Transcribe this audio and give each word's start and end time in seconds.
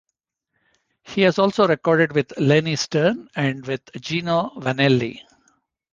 He 1.03 1.21
has 1.21 1.37
also 1.37 1.67
recorded 1.67 2.13
with 2.15 2.33
Leni 2.39 2.75
Stern 2.75 3.29
and 3.35 3.63
with 3.67 3.83
Gino 3.99 4.49
Vannelli. 4.55 5.21